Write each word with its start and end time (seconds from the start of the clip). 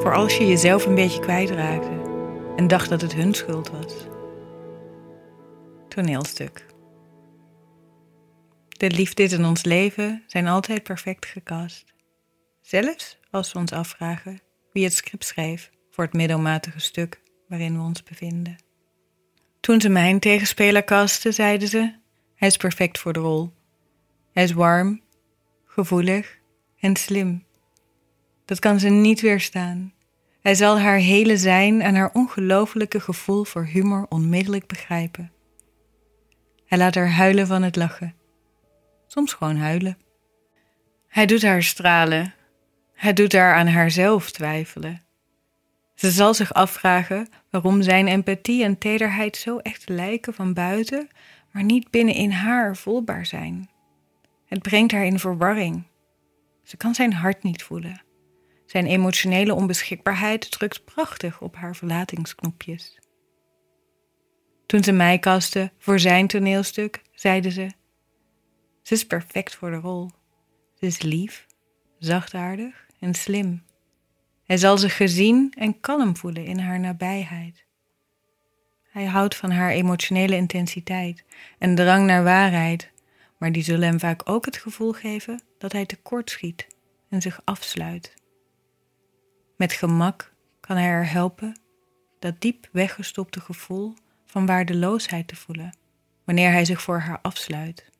Voor 0.00 0.14
als 0.14 0.36
je 0.36 0.46
jezelf 0.46 0.86
een 0.86 0.94
beetje 0.94 1.20
kwijtraakte 1.20 2.02
en 2.56 2.68
dacht 2.68 2.88
dat 2.88 3.00
het 3.00 3.14
hun 3.14 3.34
schuld 3.34 3.70
was. 3.70 3.94
Toneelstuk. 5.88 6.66
De 8.68 8.90
liefdes 8.90 9.32
in 9.32 9.44
ons 9.44 9.64
leven 9.64 10.22
zijn 10.26 10.46
altijd 10.46 10.82
perfect 10.82 11.26
gecast. 11.26 11.84
Zelfs 12.60 13.18
als 13.30 13.52
we 13.52 13.58
ons 13.58 13.72
afvragen 13.72 14.40
wie 14.72 14.84
het 14.84 14.94
script 14.94 15.24
schreef 15.24 15.70
voor 15.90 16.04
het 16.04 16.12
middelmatige 16.12 16.80
stuk 16.80 17.20
waarin 17.48 17.76
we 17.76 17.82
ons 17.82 18.02
bevinden. 18.02 18.56
Toen 19.60 19.80
ze 19.80 19.88
mijn 19.88 20.20
tegenspeler 20.20 20.82
kasten, 20.82 21.34
zeiden 21.34 21.68
ze: 21.68 21.94
Hij 22.34 22.48
is 22.48 22.56
perfect 22.56 22.98
voor 22.98 23.12
de 23.12 23.20
rol. 23.20 23.52
Hij 24.32 24.44
is 24.44 24.52
warm, 24.52 25.00
gevoelig 25.66 26.38
en 26.78 26.96
slim. 26.96 27.48
Dat 28.50 28.58
kan 28.58 28.80
ze 28.80 28.88
niet 28.88 29.20
weerstaan. 29.20 29.92
Hij 30.40 30.54
zal 30.54 30.78
haar 30.78 30.96
hele 30.96 31.36
zijn 31.36 31.80
en 31.80 31.94
haar 31.94 32.10
ongelofelijke 32.12 33.00
gevoel 33.00 33.44
voor 33.44 33.64
humor 33.64 34.06
onmiddellijk 34.08 34.66
begrijpen. 34.66 35.32
Hij 36.66 36.78
laat 36.78 36.94
haar 36.94 37.10
huilen 37.10 37.46
van 37.46 37.62
het 37.62 37.76
lachen. 37.76 38.14
Soms 39.06 39.32
gewoon 39.32 39.56
huilen. 39.56 39.98
Hij 41.08 41.26
doet 41.26 41.42
haar 41.42 41.62
stralen. 41.62 42.34
Hij 42.94 43.12
doet 43.12 43.32
haar 43.32 43.54
aan 43.54 43.66
haarzelf 43.66 44.30
twijfelen. 44.30 45.02
Ze 45.94 46.10
zal 46.10 46.34
zich 46.34 46.54
afvragen 46.54 47.28
waarom 47.50 47.82
zijn 47.82 48.08
empathie 48.08 48.64
en 48.64 48.78
tederheid 48.78 49.36
zo 49.36 49.58
echt 49.58 49.88
lijken 49.88 50.34
van 50.34 50.54
buiten, 50.54 51.08
maar 51.52 51.64
niet 51.64 51.90
binnen 51.90 52.14
in 52.14 52.30
haar 52.30 52.76
voelbaar 52.76 53.26
zijn. 53.26 53.70
Het 54.46 54.62
brengt 54.62 54.92
haar 54.92 55.04
in 55.04 55.18
verwarring. 55.18 55.82
Ze 56.62 56.76
kan 56.76 56.94
zijn 56.94 57.12
hart 57.12 57.42
niet 57.42 57.62
voelen. 57.62 58.08
Zijn 58.70 58.86
emotionele 58.86 59.54
onbeschikbaarheid 59.54 60.50
drukt 60.50 60.84
prachtig 60.84 61.40
op 61.40 61.56
haar 61.56 61.76
verlatingsknopjes. 61.76 62.98
Toen 64.66 64.84
ze 64.84 64.92
mij 64.92 65.18
kastte 65.18 65.72
voor 65.78 65.98
zijn 65.98 66.26
toneelstuk, 66.26 67.02
zeide 67.14 67.50
ze: 67.50 67.70
Ze 68.82 68.94
is 68.94 69.06
perfect 69.06 69.54
voor 69.54 69.70
de 69.70 69.76
rol. 69.76 70.10
Ze 70.74 70.86
is 70.86 71.02
lief, 71.02 71.46
zachtaardig 71.98 72.86
en 73.00 73.14
slim. 73.14 73.62
Hij 74.44 74.56
zal 74.56 74.78
zich 74.78 74.96
gezien 74.96 75.54
en 75.58 75.80
kalm 75.80 76.16
voelen 76.16 76.44
in 76.44 76.58
haar 76.58 76.80
nabijheid. 76.80 77.64
Hij 78.90 79.04
houdt 79.04 79.36
van 79.36 79.50
haar 79.50 79.70
emotionele 79.70 80.36
intensiteit 80.36 81.24
en 81.58 81.74
drang 81.74 82.06
naar 82.06 82.24
waarheid, 82.24 82.90
maar 83.38 83.52
die 83.52 83.62
zullen 83.62 83.88
hem 83.88 84.00
vaak 84.00 84.28
ook 84.28 84.44
het 84.44 84.56
gevoel 84.56 84.92
geven 84.92 85.42
dat 85.58 85.72
hij 85.72 85.86
tekort 85.86 86.30
schiet 86.30 86.66
en 87.08 87.22
zich 87.22 87.40
afsluit. 87.44 88.18
Met 89.60 89.72
gemak 89.72 90.32
kan 90.60 90.76
hij 90.76 90.88
haar 90.88 91.10
helpen 91.10 91.60
dat 92.18 92.40
diep 92.40 92.68
weggestopte 92.72 93.40
gevoel 93.40 93.94
van 94.24 94.46
waardeloosheid 94.46 95.28
te 95.28 95.36
voelen 95.36 95.76
wanneer 96.24 96.50
hij 96.50 96.64
zich 96.64 96.82
voor 96.82 96.98
haar 96.98 97.18
afsluit. 97.22 97.90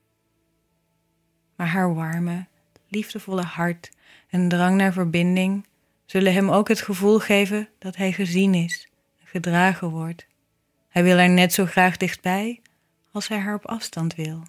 Maar 1.56 1.66
haar 1.66 1.94
warme, 1.94 2.46
liefdevolle 2.88 3.42
hart 3.42 3.90
en 4.28 4.48
drang 4.48 4.76
naar 4.76 4.92
verbinding 4.92 5.66
zullen 6.06 6.32
hem 6.32 6.50
ook 6.50 6.68
het 6.68 6.80
gevoel 6.80 7.18
geven 7.18 7.68
dat 7.78 7.96
hij 7.96 8.12
gezien 8.12 8.54
is 8.54 8.88
en 9.20 9.26
gedragen 9.26 9.88
wordt. 9.88 10.26
Hij 10.88 11.02
wil 11.02 11.16
haar 11.16 11.30
net 11.30 11.52
zo 11.52 11.66
graag 11.66 11.96
dichtbij 11.96 12.60
als 13.12 13.28
hij 13.28 13.38
haar 13.38 13.54
op 13.54 13.66
afstand 13.66 14.14
wil. 14.14 14.42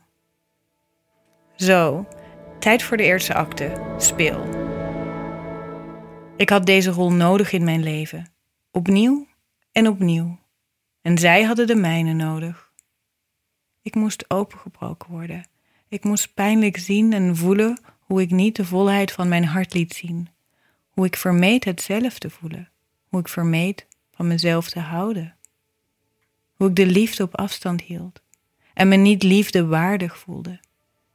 Zo, 1.56 2.08
tijd 2.59 2.84
voor 2.84 2.98
de 2.98 3.04
eerste 3.04 3.34
acte. 3.34 3.95
Speel. 3.98 4.61
Ik 6.42 6.50
had 6.50 6.66
deze 6.66 6.92
rol 6.92 7.11
nodig 7.11 7.52
in 7.52 7.64
mijn 7.64 7.83
leven. 7.83 8.26
Opnieuw 8.71 9.27
en 9.71 9.88
opnieuw. 9.88 10.39
En 11.02 11.17
zij 11.17 11.43
hadden 11.43 11.67
de 11.67 11.76
mijne 11.76 12.14
nodig. 12.14 12.71
Ik 13.82 13.95
moest 13.95 14.26
opengebroken 14.27 15.11
worden. 15.11 15.45
Ik 15.88 16.04
moest 16.04 16.33
pijnlijk 16.33 16.77
zien 16.77 17.14
en 17.14 17.36
voelen 17.36 17.80
hoe 17.99 18.21
ik 18.21 18.32
niet 18.32 18.55
de 18.55 18.66
volheid 18.66 19.11
van 19.11 19.27
mijn 19.27 19.45
hart 19.45 19.73
liet 19.73 19.93
zien. 19.93 20.30
Hoe 20.89 21.05
ik 21.05 21.16
vermeed 21.16 21.64
het 21.64 21.82
zelf 21.82 22.20
te 22.20 22.30
voelen. 22.30 22.70
Hoe 23.10 23.20
ik 23.20 23.27
vermeed 23.27 23.87
van 24.11 24.27
mezelf 24.27 24.70
te 24.70 24.80
houden. 24.80 25.36
Hoe 26.55 26.70
ik 26.70 26.76
de 26.76 26.86
liefde 26.86 27.23
op 27.23 27.37
afstand 27.37 27.82
hield. 27.82 28.21
En 28.73 28.87
me 28.87 28.95
niet 28.95 29.23
liefde 29.23 29.66
waardig 29.66 30.17
voelde. 30.17 30.60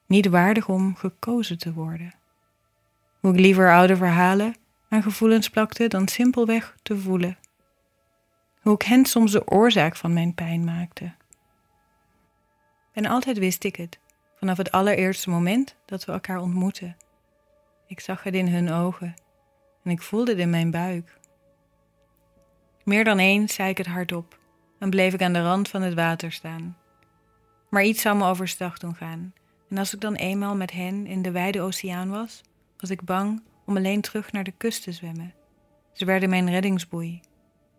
Niet 0.06 0.27
waardig 0.27 0.69
om 0.69 0.95
gekozen 0.95 1.59
te 1.59 1.72
worden. 1.72 2.15
Hoe 3.21 3.33
ik 3.33 3.41
liever 3.41 3.72
oude 3.72 3.97
verhalen 3.97 4.55
gevoelens 5.03 5.51
plakte 5.51 5.89
dan 5.89 6.09
simpelweg 6.09 6.77
te 6.83 6.99
voelen. 6.99 7.39
Hoe 8.61 8.75
ik 8.75 8.83
hen 8.83 9.05
soms 9.05 9.33
de 9.33 9.49
oorzaak 9.49 9.97
van 9.97 10.12
mijn 10.12 10.34
pijn 10.34 10.65
maakte. 10.65 11.15
En 12.93 13.07
altijd 13.07 13.39
wist 13.39 13.65
ik 13.65 13.77
het, 13.77 13.99
vanaf 14.39 14.57
het 14.57 14.73
allereerste 14.73 15.31
moment 15.31 15.77
dat 15.87 16.05
we 16.05 16.12
elkaar 16.12 16.39
ontmoetten. 16.39 16.97
Ik 17.87 18.01
zag 18.01 18.23
het 18.23 18.34
in 18.34 18.49
hun 18.49 18.73
ogen 18.73 19.15
en 19.84 19.91
ik 19.91 20.03
voelde 20.03 20.31
het 20.31 20.41
in 20.41 20.51
mijn 20.51 20.71
buik. 20.71 21.19
Meer 22.84 23.05
dan 23.05 23.19
eens 23.19 23.55
zei 23.55 23.69
ik 23.69 23.78
het 23.78 23.87
hardop 23.87 24.39
en 24.78 24.91
bleef 24.91 25.15
ik 25.15 25.23
aan 25.23 25.33
de 25.33 25.43
rand 25.43 25.69
van 25.69 25.83
het 25.83 25.95
water 25.95 26.33
staan. 26.33 26.77
Maar 27.71 27.84
iets 27.84 28.03
zou 28.03 28.17
me 28.17 28.27
overstag 28.27 28.78
doen 28.78 28.95
gaan, 28.95 29.34
en 29.69 29.78
als 29.78 29.95
ik 29.95 30.01
dan 30.01 30.15
eenmaal 30.15 30.57
met 30.57 30.73
hen 30.73 31.07
in 31.07 31.23
de 31.23 31.31
wijde 31.31 31.61
oceaan 31.61 32.11
was, 32.11 32.41
was 32.78 32.91
ik 32.91 33.03
bang 33.03 33.43
om 33.66 33.77
alleen 33.77 34.00
terug 34.00 34.32
naar 34.32 34.44
de 34.44 34.54
kust 34.56 34.82
te 34.82 34.93
zwemmen. 34.93 35.34
Ze 35.93 36.04
werden 36.04 36.28
mijn 36.28 36.50
reddingsboei. 36.50 37.21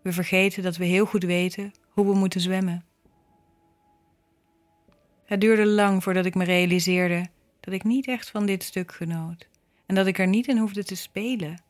We 0.01 0.11
vergeten 0.11 0.63
dat 0.63 0.77
we 0.77 0.85
heel 0.85 1.05
goed 1.05 1.23
weten 1.23 1.71
hoe 1.89 2.05
we 2.05 2.13
moeten 2.13 2.41
zwemmen. 2.41 2.85
Het 5.25 5.41
duurde 5.41 5.65
lang 5.65 6.03
voordat 6.03 6.25
ik 6.25 6.35
me 6.35 6.43
realiseerde 6.43 7.27
dat 7.59 7.73
ik 7.73 7.83
niet 7.83 8.07
echt 8.07 8.29
van 8.29 8.45
dit 8.45 8.63
stuk 8.63 8.91
genoot 8.91 9.47
en 9.85 9.95
dat 9.95 10.07
ik 10.07 10.19
er 10.19 10.27
niet 10.27 10.47
in 10.47 10.57
hoefde 10.57 10.83
te 10.83 10.95
spelen. 10.95 11.61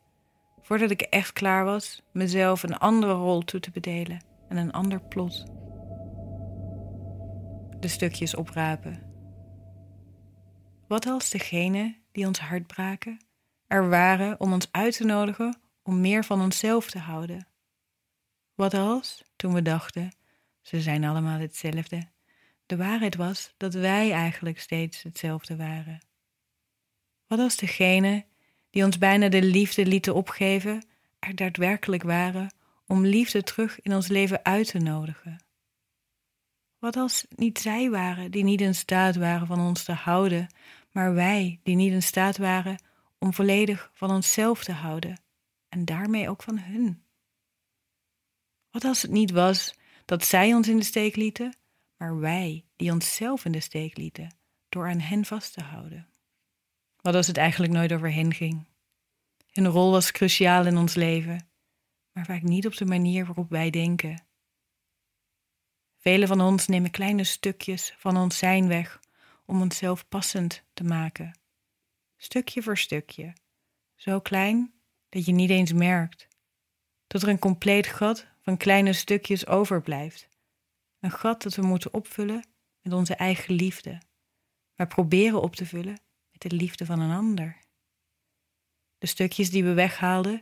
Voordat 0.62 0.90
ik 0.90 1.00
echt 1.00 1.32
klaar 1.32 1.64
was 1.64 2.02
mezelf 2.12 2.62
een 2.62 2.78
andere 2.78 3.12
rol 3.12 3.40
toe 3.40 3.60
te 3.60 3.70
bedelen 3.70 4.24
en 4.48 4.56
een 4.56 4.72
ander 4.72 5.00
plot. 5.00 5.44
De 7.80 7.88
stukjes 7.88 8.34
oprapen. 8.34 9.02
Wat 10.88 11.06
als 11.06 11.30
degene 11.30 11.96
die 12.12 12.26
ons 12.26 12.40
hart 12.40 12.66
braken 12.66 13.18
er 13.68 13.88
waren 13.88 14.40
om 14.40 14.52
ons 14.52 14.68
uit 14.70 14.96
te 14.96 15.04
nodigen 15.04 15.60
om 15.82 16.00
meer 16.00 16.24
van 16.24 16.40
onszelf 16.40 16.90
te 16.90 16.98
houden? 16.98 17.46
Wat 18.54 18.74
als, 18.74 19.24
toen 19.36 19.54
we 19.54 19.62
dachten, 19.62 20.12
ze 20.60 20.80
zijn 20.80 21.04
allemaal 21.04 21.38
hetzelfde, 21.38 22.08
de 22.66 22.76
waarheid 22.76 23.16
was 23.16 23.54
dat 23.56 23.74
wij 23.74 24.12
eigenlijk 24.12 24.60
steeds 24.60 25.02
hetzelfde 25.02 25.56
waren? 25.56 25.98
Wat 27.26 27.38
als 27.38 27.56
degene 27.56 28.24
die 28.70 28.84
ons 28.84 28.98
bijna 28.98 29.28
de 29.28 29.42
liefde 29.42 29.86
lieten 29.86 30.14
opgeven, 30.14 30.84
er 31.18 31.34
daadwerkelijk 31.34 32.02
waren 32.02 32.54
om 32.86 33.06
liefde 33.06 33.42
terug 33.42 33.80
in 33.80 33.94
ons 33.94 34.08
leven 34.08 34.44
uit 34.44 34.66
te 34.66 34.78
nodigen? 34.78 35.44
Wat 36.78 36.96
als 36.96 37.26
niet 37.28 37.58
zij 37.58 37.90
waren 37.90 38.30
die 38.30 38.44
niet 38.44 38.60
in 38.60 38.74
staat 38.74 39.16
waren 39.16 39.46
van 39.46 39.60
ons 39.60 39.84
te 39.84 39.92
houden, 39.92 40.54
maar 40.92 41.14
wij 41.14 41.60
die 41.62 41.76
niet 41.76 41.92
in 41.92 42.02
staat 42.02 42.36
waren 42.36 42.78
om 43.18 43.32
volledig 43.32 43.90
van 43.94 44.10
onszelf 44.10 44.64
te 44.64 44.72
houden 44.72 45.20
en 45.68 45.84
daarmee 45.84 46.28
ook 46.28 46.42
van 46.42 46.58
hun? 46.58 47.02
Wat 48.70 48.84
als 48.84 49.02
het 49.02 49.10
niet 49.10 49.30
was 49.30 49.74
dat 50.04 50.24
zij 50.24 50.54
ons 50.54 50.68
in 50.68 50.76
de 50.76 50.84
steek 50.84 51.16
lieten, 51.16 51.56
maar 51.96 52.18
wij 52.18 52.64
die 52.76 52.92
onszelf 52.92 53.44
in 53.44 53.52
de 53.52 53.60
steek 53.60 53.96
lieten 53.96 54.36
door 54.68 54.88
aan 54.88 55.00
hen 55.00 55.24
vast 55.24 55.52
te 55.52 55.62
houden? 55.62 56.08
Wat 57.00 57.14
als 57.14 57.26
het 57.26 57.36
eigenlijk 57.36 57.72
nooit 57.72 57.92
over 57.92 58.12
hen 58.12 58.34
ging? 58.34 58.66
Hun 59.50 59.66
rol 59.66 59.90
was 59.90 60.10
cruciaal 60.10 60.66
in 60.66 60.76
ons 60.76 60.94
leven, 60.94 61.48
maar 62.12 62.24
vaak 62.24 62.42
niet 62.42 62.66
op 62.66 62.76
de 62.76 62.84
manier 62.84 63.26
waarop 63.26 63.50
wij 63.50 63.70
denken. 63.70 64.26
Velen 65.96 66.28
van 66.28 66.40
ons 66.40 66.66
nemen 66.66 66.90
kleine 66.90 67.24
stukjes 67.24 67.94
van 67.98 68.16
ons 68.16 68.38
zijn 68.38 68.68
weg 68.68 69.00
om 69.44 69.60
onszelf 69.60 70.08
passend 70.08 70.64
te 70.72 70.84
maken. 70.84 71.38
Stukje 72.20 72.62
voor 72.62 72.78
stukje, 72.78 73.32
zo 73.94 74.20
klein 74.20 74.72
dat 75.08 75.24
je 75.24 75.32
niet 75.32 75.50
eens 75.50 75.72
merkt, 75.72 76.28
tot 77.06 77.22
er 77.22 77.28
een 77.28 77.38
compleet 77.38 77.86
gat 77.86 78.26
van 78.40 78.56
kleine 78.56 78.92
stukjes 78.92 79.46
overblijft. 79.46 80.28
Een 81.00 81.10
gat 81.10 81.42
dat 81.42 81.54
we 81.54 81.62
moeten 81.62 81.94
opvullen 81.94 82.46
met 82.80 82.92
onze 82.92 83.14
eigen 83.14 83.54
liefde, 83.54 84.00
maar 84.74 84.86
proberen 84.86 85.42
op 85.42 85.56
te 85.56 85.66
vullen 85.66 86.00
met 86.30 86.50
de 86.50 86.56
liefde 86.56 86.86
van 86.86 87.00
een 87.00 87.16
ander. 87.16 87.56
De 88.98 89.06
stukjes 89.06 89.50
die 89.50 89.64
we 89.64 89.72
weghaalden 89.72 90.40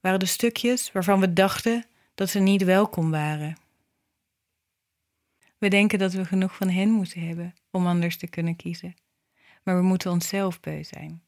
waren 0.00 0.18
de 0.18 0.26
stukjes 0.26 0.92
waarvan 0.92 1.20
we 1.20 1.32
dachten 1.32 1.84
dat 2.14 2.30
ze 2.30 2.38
niet 2.38 2.62
welkom 2.62 3.10
waren. 3.10 3.58
We 5.58 5.68
denken 5.68 5.98
dat 5.98 6.12
we 6.12 6.24
genoeg 6.24 6.56
van 6.56 6.68
hen 6.68 6.90
moeten 6.90 7.26
hebben 7.26 7.54
om 7.70 7.86
anders 7.86 8.16
te 8.16 8.26
kunnen 8.26 8.56
kiezen, 8.56 8.94
maar 9.62 9.76
we 9.76 9.82
moeten 9.82 10.10
onszelf 10.10 10.60
beu 10.60 10.84
zijn. 10.84 11.22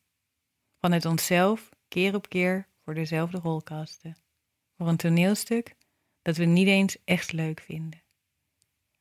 Vanuit 0.80 1.04
onszelf 1.04 1.68
keer 1.88 2.14
op 2.14 2.28
keer 2.28 2.66
voor 2.84 2.94
dezelfde 2.94 3.38
rol 3.38 3.62
kasten. 3.62 4.16
voor 4.76 4.88
een 4.88 4.96
toneelstuk 4.96 5.76
dat 6.22 6.36
we 6.36 6.44
niet 6.44 6.66
eens 6.66 6.96
echt 7.04 7.32
leuk 7.32 7.60
vinden. 7.60 8.02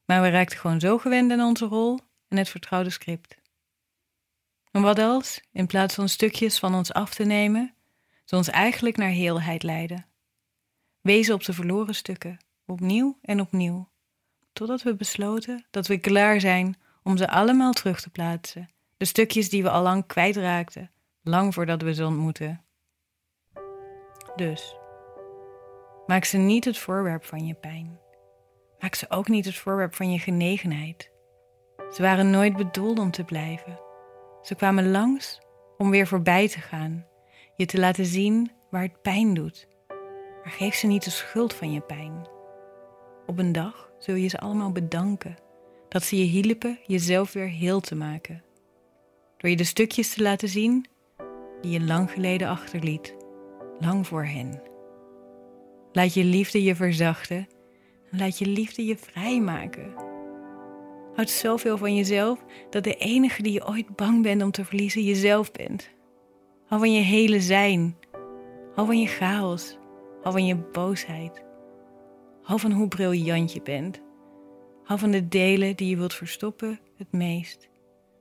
Maar 0.06 0.22
we 0.22 0.30
raakten 0.30 0.58
gewoon 0.58 0.80
zo 0.80 0.98
gewend 0.98 1.32
aan 1.32 1.42
onze 1.42 1.66
rol 1.66 2.00
en 2.28 2.38
het 2.38 2.50
vertrouwde 2.50 2.90
script. 2.90 3.38
En 4.72 4.82
wat 4.82 5.00
als, 5.00 5.42
in 5.52 5.68
plaats 5.68 5.96
van 5.96 6.10
stukjes 6.10 6.60
van 6.60 6.76
ons 6.76 6.94
af 6.94 7.14
te 7.14 7.24
nemen, 7.24 7.74
ze 8.26 8.36
ons 8.36 8.50
eigenlijk 8.50 8.98
naar 8.98 9.10
heelheid 9.10 9.64
leiden? 9.64 10.06
Wezen 11.02 11.34
op 11.34 11.44
de 11.44 11.54
verloren 11.54 11.96
stukken, 11.96 12.38
opnieuw 12.66 13.18
en 13.22 13.42
opnieuw, 13.42 13.90
totdat 14.54 14.84
we 14.84 14.96
besloten 14.96 15.66
dat 15.70 15.88
we 15.88 15.98
klaar 15.98 16.40
zijn 16.40 16.78
om 17.04 17.18
ze 17.18 17.30
allemaal 17.30 17.74
terug 17.74 18.02
te 18.02 18.10
plaatsen, 18.10 18.70
de 19.00 19.06
stukjes 19.06 19.50
die 19.50 19.64
we 19.64 19.70
al 19.70 19.82
lang 19.82 20.06
kwijtraakten, 20.06 20.92
lang 21.22 21.54
voordat 21.54 21.82
we 21.82 21.94
ze 21.94 22.06
ontmoeten. 22.06 22.66
Dus, 24.36 24.76
maak 26.06 26.24
ze 26.24 26.38
niet 26.38 26.66
het 26.66 26.78
voorwerp 26.78 27.24
van 27.24 27.46
je 27.46 27.54
pijn. 27.54 28.00
Maak 28.80 28.96
ze 28.96 29.06
ook 29.10 29.28
niet 29.28 29.46
het 29.46 29.56
voorwerp 29.56 29.96
van 29.96 30.12
je 30.12 30.20
genegenheid. 30.20 31.12
Ze 31.92 32.02
waren 32.02 32.30
nooit 32.30 32.56
bedoeld 32.56 33.00
om 33.00 33.12
te 33.12 33.24
blijven. 33.24 33.80
Ze 34.42 34.56
kwamen 34.56 34.92
langs 34.92 35.40
om 35.78 35.90
weer 35.90 36.08
voorbij 36.08 36.48
te 36.48 36.60
gaan, 36.60 37.06
je 37.56 37.66
te 37.66 37.80
laten 37.80 38.06
zien 38.06 38.52
waar 38.70 38.82
het 38.82 39.02
pijn 39.02 39.34
doet. 39.34 39.68
Maar 40.44 40.54
geef 40.54 40.76
ze 40.76 40.88
niet 40.88 41.04
de 41.04 41.10
schuld 41.10 41.54
van 41.54 41.72
je 41.72 41.82
pijn. 41.82 42.28
Op 43.26 43.38
een 43.38 43.52
dag 43.52 43.92
zul 43.98 44.16
je 44.16 44.28
ze 44.28 44.40
allemaal 44.40 44.72
bedanken 44.72 45.38
dat 45.90 46.04
ze 46.04 46.18
je 46.18 46.26
hielpen 46.26 46.80
jezelf 46.86 47.34
weer 47.34 47.50
heel 47.50 47.80
te 47.80 47.96
maken. 47.96 48.44
Door 49.40 49.50
je 49.50 49.56
de 49.56 49.64
stukjes 49.64 50.14
te 50.14 50.22
laten 50.22 50.50
zien 50.50 50.86
die 51.62 51.72
je 51.72 51.82
lang 51.82 52.12
geleden 52.12 52.48
achterliet, 52.48 53.16
lang 53.80 54.08
voor 54.08 54.26
hen. 54.26 54.62
Laat 55.92 56.14
je 56.14 56.24
liefde 56.24 56.64
je 56.64 56.76
verzachten 56.76 57.48
en 58.12 58.18
laat 58.18 58.38
je 58.38 58.46
liefde 58.46 58.86
je 58.86 58.98
vrijmaken. 58.98 59.94
Houd 61.14 61.30
zoveel 61.30 61.78
van 61.78 61.96
jezelf 61.96 62.46
dat 62.70 62.84
de 62.84 62.96
enige 62.96 63.42
die 63.42 63.52
je 63.52 63.68
ooit 63.68 63.96
bang 63.96 64.24
bent 64.24 64.44
om 64.44 64.52
te 64.52 64.66
verliezen 64.66 65.04
jezelf 65.04 65.52
bent. 65.52 65.90
Hou 66.66 66.82
van 66.82 66.94
je 66.94 67.02
hele 67.02 67.42
zijn. 67.42 67.98
Hou 68.76 68.88
van 68.88 69.00
je 69.00 69.08
chaos. 69.08 69.78
Hou 70.22 70.32
van 70.32 70.46
je 70.46 70.56
boosheid. 70.56 71.44
Hou 72.42 72.60
van 72.60 72.72
hoe 72.72 72.88
briljant 72.88 73.54
je 73.54 73.62
bent. 73.62 74.02
Hou 74.84 75.00
van 75.00 75.12
de 75.12 75.28
delen 75.28 75.76
die 75.76 75.90
je 75.90 75.98
wilt 75.98 76.14
verstoppen 76.14 76.80
het 76.98 77.12
meest. 77.12 77.70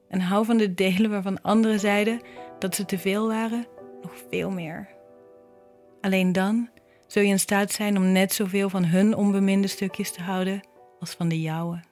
En 0.09 0.21
hou 0.21 0.45
van 0.45 0.57
de 0.57 0.75
delen 0.75 1.11
waarvan 1.11 1.43
anderen 1.43 1.81
zeiden 1.81 2.21
dat 2.59 2.75
ze 2.75 2.85
te 2.85 2.99
veel 2.99 3.29
waren, 3.29 3.67
nog 4.03 4.13
veel 4.31 4.51
meer. 4.51 4.89
Alleen 6.01 6.33
dan 6.33 6.69
zul 7.07 7.23
je 7.23 7.29
in 7.29 7.39
staat 7.39 7.73
zijn 7.73 7.97
om 7.97 8.13
net 8.13 8.33
zoveel 8.33 8.69
van 8.69 8.85
hun 8.85 9.17
onbeminde 9.17 9.69
stukjes 9.69 10.13
te 10.13 10.23
houden 10.23 10.61
als 11.01 11.11
van 11.11 11.29
de 11.29 11.41
jouwe. 11.41 11.88